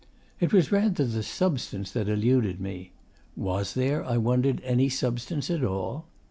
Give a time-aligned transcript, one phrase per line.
[0.39, 2.91] It was rather the substance that eluded me.
[3.35, 6.07] Was there, I wondered, any substance at all?